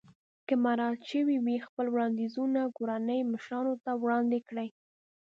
[0.47, 4.69] که مراعات شوي وي خپل وړاندیزونه کورنۍ مشرانو ته وړاندې کړئ.